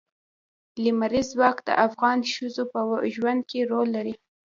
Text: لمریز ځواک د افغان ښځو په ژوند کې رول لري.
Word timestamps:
لمریز 0.83 1.27
ځواک 1.33 1.57
د 1.67 1.69
افغان 1.87 2.19
ښځو 2.33 2.63
په 2.71 2.79
ژوند 3.13 3.41
کې 3.49 3.59
رول 3.71 3.87
لري. 3.97 4.13